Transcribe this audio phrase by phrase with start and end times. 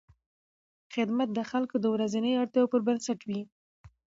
[0.93, 3.41] خدمت د خلکو د ورځنیو اړتیاوو پر بنسټ وي.